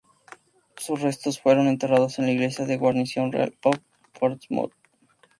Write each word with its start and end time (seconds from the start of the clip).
Sus 0.77 0.99
restos 1.03 1.39
fueron 1.39 1.67
enterrados 1.67 2.17
en 2.17 2.25
la 2.25 2.31
iglesia 2.31 2.65
de 2.65 2.73
la 2.73 2.79
Guarnición 2.79 3.31
Real 3.31 3.55
en 3.65 3.83
Portsmouth. 4.19 4.73